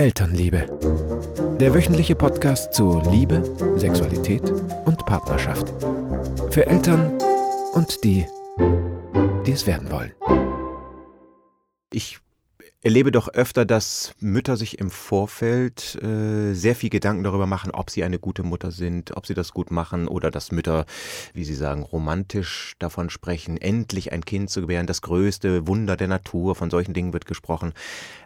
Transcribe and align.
Elternliebe. 0.00 0.64
Der 1.58 1.74
wöchentliche 1.74 2.14
Podcast 2.14 2.72
zu 2.72 3.02
Liebe, 3.10 3.42
Sexualität 3.78 4.48
und 4.84 5.04
Partnerschaft. 5.06 5.74
Für 6.52 6.68
Eltern 6.68 7.18
und 7.74 8.04
die, 8.04 8.24
die 9.44 9.50
es 9.50 9.66
werden 9.66 9.90
wollen. 9.90 10.12
Ich 11.92 12.20
erlebe 12.80 13.10
doch 13.10 13.28
öfter, 13.28 13.64
dass 13.64 14.14
Mütter 14.20 14.56
sich 14.56 14.78
im 14.78 14.90
Vorfeld 14.90 16.00
äh, 16.00 16.54
sehr 16.54 16.76
viel 16.76 16.90
Gedanken 16.90 17.24
darüber 17.24 17.46
machen, 17.46 17.72
ob 17.72 17.90
sie 17.90 18.04
eine 18.04 18.20
gute 18.20 18.44
Mutter 18.44 18.70
sind, 18.70 19.16
ob 19.16 19.26
sie 19.26 19.34
das 19.34 19.52
gut 19.52 19.72
machen 19.72 20.06
oder 20.06 20.30
dass 20.30 20.52
Mütter, 20.52 20.86
wie 21.34 21.44
sie 21.44 21.56
sagen, 21.56 21.82
romantisch 21.82 22.76
davon 22.78 23.10
sprechen, 23.10 23.56
endlich 23.56 24.12
ein 24.12 24.24
Kind 24.24 24.50
zu 24.50 24.60
gebären, 24.60 24.86
das 24.86 25.02
größte 25.02 25.66
Wunder 25.66 25.96
der 25.96 26.08
Natur, 26.08 26.54
von 26.54 26.70
solchen 26.70 26.94
Dingen 26.94 27.12
wird 27.12 27.26
gesprochen. 27.26 27.72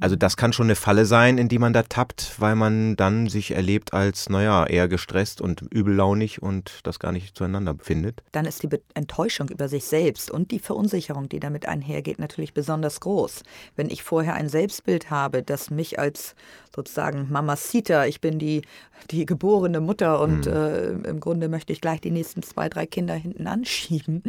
Also 0.00 0.16
das 0.16 0.36
kann 0.36 0.52
schon 0.52 0.66
eine 0.66 0.74
Falle 0.74 1.06
sein, 1.06 1.38
in 1.38 1.48
die 1.48 1.58
man 1.58 1.72
da 1.72 1.82
tappt, 1.82 2.34
weil 2.38 2.56
man 2.56 2.96
dann 2.96 3.28
sich 3.28 3.52
erlebt 3.52 3.94
als, 3.94 4.28
naja, 4.28 4.66
eher 4.66 4.88
gestresst 4.88 5.40
und 5.40 5.62
übellaunig 5.70 6.42
und 6.42 6.80
das 6.82 6.98
gar 6.98 7.12
nicht 7.12 7.36
zueinander 7.36 7.74
findet. 7.78 8.22
Dann 8.32 8.44
ist 8.44 8.62
die 8.62 8.68
Enttäuschung 8.94 9.48
über 9.48 9.68
sich 9.68 9.84
selbst 9.84 10.30
und 10.30 10.50
die 10.50 10.58
Verunsicherung, 10.58 11.28
die 11.28 11.40
damit 11.40 11.66
einhergeht, 11.66 12.18
natürlich 12.18 12.54
besonders 12.54 13.00
groß. 13.00 13.42
Wenn 13.76 13.90
ich 13.90 14.02
vorher 14.02 14.34
ein 14.34 14.48
Selbstbild 14.48 15.10
habe, 15.10 15.42
das 15.42 15.70
mich 15.70 15.98
als 15.98 16.34
sozusagen 16.74 17.28
Mamacita, 17.30 18.06
ich 18.06 18.20
bin 18.20 18.38
die, 18.38 18.62
die 19.10 19.26
geborene 19.26 19.80
Mutter 19.80 20.20
und 20.20 20.46
mhm. 20.46 20.52
äh, 20.52 20.88
im 21.08 21.20
Grunde 21.20 21.48
möchte 21.48 21.72
ich 21.72 21.80
gleich 21.80 22.00
die 22.00 22.10
nächsten 22.10 22.42
zwei, 22.42 22.68
drei 22.68 22.86
Kinder 22.86 23.14
hinten 23.14 23.46
anschieben. 23.46 24.22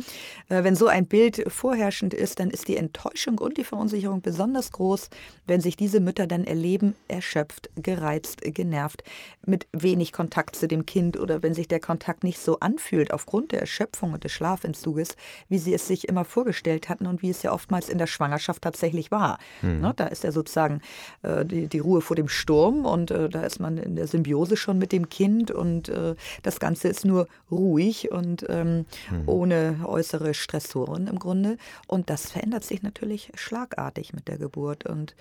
Äh, 0.50 0.64
wenn 0.64 0.76
so 0.76 0.88
ein 0.88 1.08
Bild 1.08 1.44
vorherrschend 1.48 2.14
ist, 2.14 2.40
dann 2.40 2.50
ist 2.50 2.68
die 2.68 2.78
Enttäuschung 2.78 3.40
und 3.40 3.58
die 3.58 3.64
Verunsicherung 3.64 4.22
besonders 4.22 4.72
groß, 4.72 5.09
wenn 5.48 5.55
wenn 5.55 5.62
sich 5.62 5.77
diese 5.77 6.02
Mütter 6.02 6.27
dann 6.27 6.44
erleben, 6.44 6.98
erschöpft, 7.08 7.70
gereizt, 7.77 8.41
genervt, 8.41 9.05
mit 9.45 9.68
wenig 9.72 10.12
Kontakt 10.12 10.58
zu 10.58 10.68
dem 10.68 10.86
Kind 10.86 11.17
oder 11.17 11.44
wenn 11.44 11.53
sich 11.53 11.70
der 11.70 11.80
Kontakt 11.80 12.25
nicht 12.25 12.39
so 12.39 12.59
anfühlt 12.59 13.14
aufgrund 13.14 13.53
der 13.53 13.61
Erschöpfung 13.61 14.11
und 14.11 14.26
des 14.26 14.33
Schlafentzuges, 14.33 15.16
wie 15.48 15.58
sie 15.58 15.73
es 15.73 15.88
sich 15.88 16.09
immer 16.09 16.26
vorgestellt 16.26 16.89
hatten 16.89 17.08
und 17.08 17.22
wie 17.22 17.30
es 17.30 17.42
ja 17.42 17.53
oftmals 17.53 17.88
in 17.88 18.00
der 18.00 18.08
Schwangerschaft 18.08 18.64
tatsächlich 18.64 19.11
war. 19.11 19.39
Mhm. 19.61 19.80
Ne, 19.80 19.94
da 19.95 20.08
ist 20.08 20.26
ja 20.26 20.33
sozusagen 20.33 20.81
äh, 21.22 21.45
die, 21.45 21.67
die, 21.70 21.80
Ruhe 21.80 22.02
vor 22.02 22.17
dem 22.17 22.28
Sturm 22.28 22.86
und 22.86 23.11
äh, 23.11 23.30
da 23.30 23.44
ist 23.44 23.61
man 23.61 23.78
in 23.78 23.95
der 23.95 24.08
Symbiose 24.08 24.58
schon 24.58 24.78
mit 24.78 24.92
dem 24.92 25.08
Kind 25.08 25.52
und 25.52 25.88
äh, 25.88 26.16
das 26.44 26.59
Ganze 26.59 26.89
ist 26.89 27.06
nur 27.06 27.30
ruhig 27.50 28.11
und 28.11 28.45
ähm, 28.50 28.86
mhm. 29.09 29.23
ohne 29.26 29.80
äußere 29.86 30.33
Stressoren 30.33 31.08
im 31.08 31.17
Grunde. 31.17 31.56
Und 31.88 32.09
das 32.09 32.30
verändert 32.31 32.66
sich 32.66 32.83
natürlich 32.83 33.31
schlagartig 33.36 34.11
mit 34.11 34.28
der 34.28 34.38
Geburt. 34.38 34.86
Und 34.86 35.16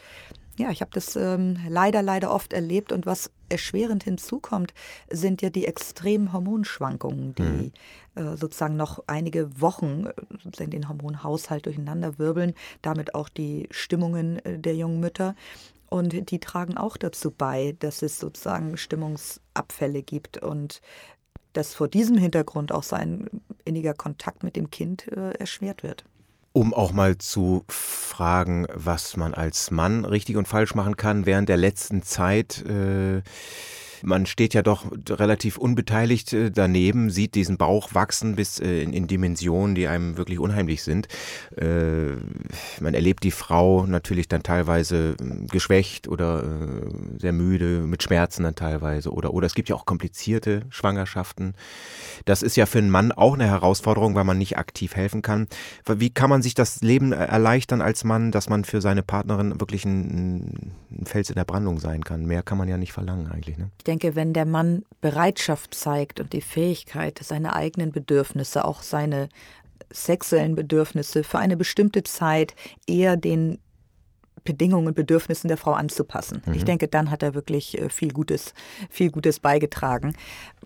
ja, 0.57 0.71
ich 0.71 0.81
habe 0.81 0.91
das 0.95 1.17
ähm, 1.17 1.59
leider, 1.69 2.03
leider 2.03 2.33
oft 2.33 2.53
erlebt. 2.53 2.93
Und 2.93 3.07
was 3.07 3.31
erschwerend 3.49 4.05
hinzukommt, 4.05 4.73
sind 5.11 5.43
ja 5.43 5.51
die 5.51 5.67
extremen 5.67 6.33
Hormonschwankungen, 6.33 7.35
die 7.35 7.43
mhm. 7.43 7.73
äh, 8.15 8.37
sozusagen 8.37 8.77
noch 8.77 9.03
einige 9.07 9.61
Wochen 9.61 10.07
äh, 10.07 10.67
den 10.67 10.89
Hormonhaushalt 10.89 11.67
durcheinander 11.67 12.19
wirbeln, 12.19 12.55
damit 12.83 13.15
auch 13.15 13.29
die 13.29 13.69
Stimmungen 13.71 14.39
äh, 14.45 14.59
der 14.59 14.77
jungen 14.77 15.01
Mütter. 15.01 15.35
Und 15.91 16.31
die 16.31 16.41
tragen 16.41 16.77
auch 16.77 16.97
dazu 16.97 17.31
bei, 17.31 17.77
dass 17.79 18.03
es 18.03 18.19
sozusagen 18.19 18.77
Stimmungsabfälle 18.77 20.03
gibt 20.03 20.39
und 20.39 20.81
dass 21.53 21.75
vor 21.75 21.87
diesem 21.87 22.19
Hintergrund 22.19 22.73
auch 22.73 22.83
sein 22.83 23.29
inniger 23.65 23.95
Kontakt 23.95 24.43
mit 24.43 24.57
dem 24.57 24.71
Kind 24.71 25.07
äh, 25.09 25.31
erschwert 25.33 25.85
wird 25.85 26.05
um 26.55 26.73
auch 26.73 26.93
mal 26.93 27.19
zu 27.19 27.65
fragen, 27.69 28.67
was 28.73 29.17
man 29.17 29.35
als 29.35 29.73
Mann 29.73 30.05
richtig 30.05 30.37
und 30.37 30.47
falsch 30.47 30.77
machen 30.77 30.97
kann 30.97 31.27
während 31.27 31.49
der 31.49 31.57
letzten 31.57 32.03
Zeit. 32.03 32.65
Äh, 32.65 33.23
man 34.03 34.27
steht 34.27 34.55
ja 34.55 34.63
doch 34.63 34.87
relativ 35.09 35.59
unbeteiligt 35.59 36.33
äh, 36.33 36.51
daneben, 36.51 37.11
sieht 37.11 37.35
diesen 37.35 37.57
Bauch 37.57 37.95
wachsen 37.95 38.37
bis 38.37 38.61
äh, 38.61 38.83
in, 38.83 38.93
in 38.93 39.07
Dimensionen, 39.07 39.75
die 39.75 39.87
einem 39.87 40.17
wirklich 40.17 40.39
unheimlich 40.39 40.83
sind. 40.83 41.09
Äh, 41.57 42.17
man 42.81 42.95
erlebt 42.95 43.25
die 43.25 43.31
Frau 43.31 43.87
natürlich 43.87 44.29
dann 44.29 44.43
teilweise 44.43 45.17
geschwächt 45.51 46.09
oder 46.09 46.45
sehr 47.19 47.33
müde, 47.33 47.81
mit 47.81 48.03
Schmerzen 48.03 48.45
dann 48.45 48.55
teilweise. 48.55 49.13
Oder, 49.13 49.33
oder 49.33 49.47
es 49.47 49.55
gibt 49.55 49.69
ja 49.69 49.77
auch 49.77 49.87
komplizierte 49.87 50.63
Schwangerschaften. 50.71 51.55
Das 52.25 52.43
ist 52.43 52.57
ja 52.57 52.67
für 52.67 52.79
einen 52.79 52.91
Mann 52.91 53.13
auch 53.13 53.35
eine 53.35 53.47
Herausforderung, 53.47 54.15
weil 54.15 54.25
man 54.25 54.39
nicht 54.39 54.59
aktiv 54.59 54.97
helfen 54.97 55.23
kann. 55.23 55.49
Wie 55.87 56.11
kann 56.11 56.31
man 56.31 56.43
sich 56.43 56.55
das 56.55 56.81
Leben 56.83 57.13
erleichtern 57.13 57.81
als 57.81 58.05
Mann, 58.05 58.31
dass 58.31 58.49
man 58.49 58.65
für 58.65 58.81
seine 58.81 59.03
Partnerin 59.03 59.61
wirklich 59.61 59.85
ein, 59.85 60.73
ein 60.91 61.07
Fels 61.07 61.31
in 61.31 61.37
der 61.37 61.45
Brandung 61.45 61.79
sein 61.79 62.05
kann? 62.05 62.27
Mehr 62.27 62.43
kann 62.43 62.59
man 62.59 62.69
ja 62.69 62.77
nicht 62.77 62.93
verlangen 62.93 63.31
eigentlich. 63.31 63.59
Ne? 63.59 63.71
Ich 63.85 63.93
denke, 63.93 64.17
wenn 64.17 64.33
der 64.33 64.47
Mann 64.47 64.87
Bereitschaft 65.03 65.75
zeigt 65.75 66.19
und 66.19 66.33
die 66.33 66.41
Fähigkeit, 66.41 67.21
seine 67.23 67.55
eigenen 67.55 67.93
Bedürfnisse, 67.93 68.65
auch 68.65 68.81
seine 68.81 69.29
sexuellen 69.91 70.55
Bedürfnisse 70.55 71.23
für 71.23 71.39
eine 71.39 71.59
bestimmte 71.59 72.03
Zeit 72.03 72.55
eher 72.87 73.19
den 73.19 73.59
Bedingungen 74.45 74.89
und 74.89 74.95
Bedürfnissen 74.95 75.49
der 75.49 75.57
Frau 75.57 75.73
anzupassen. 75.73 76.43
Mhm. 76.45 76.55
Ich 76.55 76.65
denke, 76.65 76.87
dann 76.87 77.11
hat 77.11 77.23
er 77.23 77.35
wirklich 77.35 77.81
äh, 77.81 77.89
viel 77.89 78.13
Gutes, 78.13 78.53
viel 78.91 79.11
Gutes 79.11 79.41
beigetragen. 79.41 80.15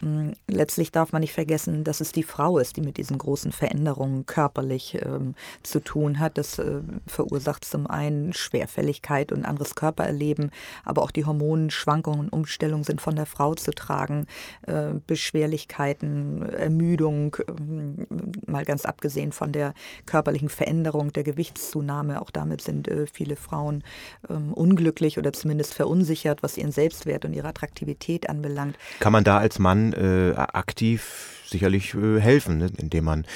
Mm, 0.00 0.30
letztlich 0.48 0.90
darf 0.90 1.12
man 1.12 1.20
nicht 1.20 1.32
vergessen, 1.32 1.84
dass 1.84 2.00
es 2.00 2.12
die 2.12 2.24
Frau 2.24 2.58
ist, 2.58 2.76
die 2.76 2.80
mit 2.80 2.96
diesen 2.96 3.18
großen 3.18 3.52
Veränderungen 3.52 4.26
körperlich 4.26 4.98
ähm, 5.00 5.34
zu 5.62 5.80
tun 5.80 6.18
hat. 6.18 6.38
Das 6.38 6.58
äh, 6.58 6.80
verursacht 7.06 7.64
zum 7.64 7.86
einen 7.86 8.32
Schwerfälligkeit 8.32 9.30
und 9.30 9.44
anderes 9.44 9.76
Körpererleben, 9.76 10.50
aber 10.84 11.02
auch 11.02 11.12
die 11.12 11.24
Hormonschwankungen 11.24 12.20
und 12.20 12.32
Umstellungen 12.32 12.84
sind 12.84 13.00
von 13.00 13.14
der 13.14 13.26
Frau 13.26 13.54
zu 13.54 13.70
tragen. 13.70 14.26
Äh, 14.66 14.94
Beschwerlichkeiten, 15.06 16.42
Ermüdung, 16.42 17.36
äh, 17.36 18.50
mal 18.50 18.64
ganz 18.64 18.84
abgesehen 18.84 19.30
von 19.30 19.52
der 19.52 19.72
körperlichen 20.06 20.48
Veränderung, 20.48 21.12
der 21.12 21.22
Gewichtszunahme. 21.22 22.20
Auch 22.20 22.30
damit 22.30 22.60
sind 22.60 22.88
äh, 22.88 23.06
viele 23.06 23.36
Frauen 23.36 23.67
Frauen 23.68 23.82
ähm, 24.28 24.52
unglücklich 24.52 25.18
oder 25.18 25.32
zumindest 25.32 25.74
verunsichert, 25.74 26.42
was 26.42 26.56
ihren 26.56 26.72
Selbstwert 26.72 27.24
und 27.24 27.32
ihre 27.32 27.48
Attraktivität 27.48 28.28
anbelangt. 28.28 28.76
Kann 29.00 29.12
man 29.12 29.24
da 29.24 29.38
als 29.38 29.58
Mann 29.58 29.92
äh, 29.92 30.34
aktiv 30.36 31.42
sicherlich 31.46 31.94
äh, 31.94 32.20
helfen, 32.20 32.58
ne? 32.58 32.70
indem 32.78 33.04
man 33.04 33.26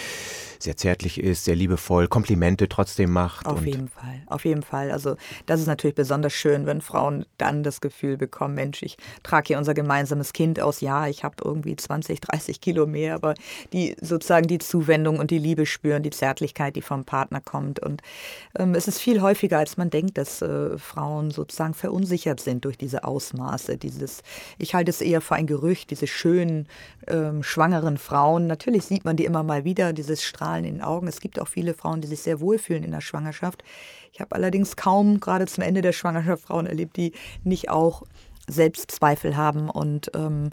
sehr 0.63 0.77
zärtlich 0.77 1.19
ist, 1.19 1.45
sehr 1.45 1.57
liebevoll, 1.57 2.09
Komplimente 2.09 2.69
trotzdem 2.69 3.11
macht. 3.11 3.47
Auf 3.47 3.67
jeden 3.67 3.89
Fall, 3.89 4.23
auf 4.27 4.45
jeden 4.45 4.63
Fall. 4.63 4.91
Also 4.91 5.17
das 5.47 5.61
ist 5.61 5.67
natürlich 5.67 5.95
besonders 5.95 6.33
schön, 6.33 6.67
wenn 6.67 6.81
Frauen 6.81 7.27
dann 7.39 7.63
das 7.63 7.81
Gefühl 7.81 8.17
bekommen, 8.17 8.55
Mensch, 8.55 8.83
ich 8.83 8.97
trage 9.23 9.49
hier 9.49 9.59
unser 9.59 9.75
gemeinsames 9.75 10.33
Kind 10.33 10.61
aus. 10.61 10.81
Ja, 10.81 11.07
ich 11.07 11.25
habe 11.25 11.37
irgendwie 11.45 11.77
20, 11.77 12.21
30 12.21 12.61
Kilo 12.61 12.87
mehr, 12.87 13.15
aber 13.15 13.35
die 13.73 13.97
sozusagen 14.01 14.47
die 14.47 14.59
Zuwendung 14.59 15.19
und 15.19 15.31
die 15.31 15.39
Liebe 15.39 15.67
spüren, 15.67 16.03
die 16.03 16.11
Zärtlichkeit, 16.11 16.77
die 16.77 16.83
vom 16.83 17.05
Partner 17.05 17.41
kommt. 17.41 17.81
Und 17.81 18.03
ähm, 18.59 18.75
es 18.75 18.89
ist 18.89 18.99
viel 18.99 19.21
häufiger, 19.21 19.59
als 19.59 19.77
man 19.77 19.91
denkt, 19.91 20.19
dass 20.19 20.43
äh, 20.43 20.79
Frauen 20.79 21.31
sozusagen 21.31 21.75
verunsichert 21.75 22.41
sind 22.41 22.65
durch 22.65 22.79
diese 22.79 23.05
Ausmaße. 23.05 23.77
Dieses, 23.77 24.23
ich 24.59 24.75
halte 24.75 24.91
es 24.91 25.01
eher 25.01 25.21
für 25.21 25.35
ein 25.35 25.47
Gerücht, 25.47 25.91
diese 25.91 26.07
schönen, 26.07 26.69
ähm, 27.09 27.43
schwangeren 27.43 27.99
Frauen. 27.99 28.47
Natürlich 28.47 28.85
sieht 28.85 29.05
man 29.05 29.17
die 29.17 29.25
immer 29.25 29.43
mal 29.43 29.65
wieder, 29.65 29.93
dieses 29.93 30.23
Strahlen 30.23 30.52
Strahlen 30.53 30.65
in 30.65 30.75
den 30.75 30.83
Augen. 30.83 31.09
Es 31.09 31.21
gibt 31.21 31.41
auch 31.41 31.49
viele 31.49 31.75
Frauen, 31.75 32.01
die 32.01 32.09
sich 32.09 32.21
sehr 32.21 32.41
wohlfühlen 32.41 32.85
in 32.85 32.91
der 32.91 33.01
Schwangerschaft. 33.01 33.63
Ich 34.13 34.21
habe 34.21 34.35
allerdings 34.35 34.77
kaum 34.77 35.21
gerade 35.21 35.47
zum 35.47 35.63
Ende 35.63 35.81
der 35.81 35.93
Schwangerschaft 35.93 36.45
Frauen 36.45 36.67
erlebt, 36.67 36.97
die 36.97 37.13
nicht 37.45 37.71
auch 37.71 38.03
Selbstzweifel 38.49 39.37
haben 39.37 39.71
und 39.71 40.11
ähm, 40.15 40.51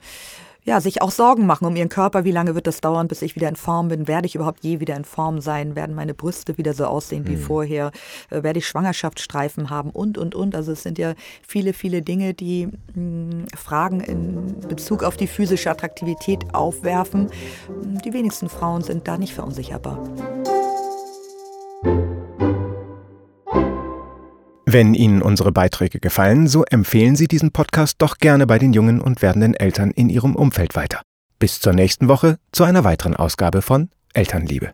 ja, 0.69 0.79
sich 0.81 1.01
auch 1.01 1.09
Sorgen 1.09 1.47
machen 1.47 1.65
um 1.65 1.75
ihren 1.75 1.89
Körper. 1.89 2.25
Wie 2.25 2.31
lange 2.31 2.53
wird 2.53 2.67
das 2.67 2.79
dauern, 2.79 3.07
bis 3.07 3.23
ich 3.23 3.35
wieder 3.35 3.49
in 3.49 3.55
Form 3.55 3.87
bin? 3.87 4.07
Werde 4.07 4.27
ich 4.27 4.35
überhaupt 4.35 4.59
je 4.61 4.79
wieder 4.79 4.95
in 4.95 5.03
Form 5.03 5.41
sein? 5.41 5.75
Werden 5.75 5.95
meine 5.95 6.13
Brüste 6.13 6.59
wieder 6.59 6.75
so 6.75 6.85
aussehen 6.85 7.27
wie 7.27 7.37
mhm. 7.37 7.41
vorher? 7.41 7.91
Äh, 8.29 8.43
werde 8.43 8.59
ich 8.59 8.67
Schwangerschaftsstreifen 8.67 9.71
haben? 9.71 9.89
Und, 9.89 10.19
und, 10.19 10.35
und. 10.35 10.53
Also 10.53 10.73
es 10.73 10.83
sind 10.83 10.99
ja 10.99 11.15
viele, 11.41 11.73
viele 11.73 12.03
Dinge, 12.03 12.35
die 12.35 12.67
mh, 12.67 12.73
hm, 12.93 13.45
Fragen 13.57 13.99
in 13.99 14.59
Bezug 14.67 15.03
auf 15.03 15.17
die 15.17 15.25
physische 15.25 15.71
Attraktivität 15.71 16.53
aufwerfen. 16.53 17.31
Die 18.05 18.13
wenigsten 18.13 18.47
Frauen 18.47 18.83
sind 18.83 19.07
da 19.07 19.17
nicht 19.17 19.33
verunsicherbar. 19.33 20.07
Wenn 24.71 24.93
Ihnen 24.93 25.23
unsere 25.23 25.51
Beiträge 25.51 25.99
gefallen, 25.99 26.45
so 26.47 26.63
empfehlen 26.63 27.15
Sie 27.15 27.27
diesen 27.27 27.49
Podcast 27.49 27.95
doch 27.97 28.19
gerne 28.19 28.45
bei 28.45 28.59
den 28.59 28.71
jungen 28.71 29.01
und 29.01 29.23
werdenden 29.23 29.55
Eltern 29.55 29.89
in 29.89 30.09
Ihrem 30.09 30.35
Umfeld 30.35 30.75
weiter. 30.75 31.01
Bis 31.39 31.59
zur 31.59 31.73
nächsten 31.73 32.07
Woche 32.07 32.37
zu 32.51 32.65
einer 32.65 32.83
weiteren 32.83 33.15
Ausgabe 33.15 33.63
von 33.63 33.89
Elternliebe. 34.13 34.71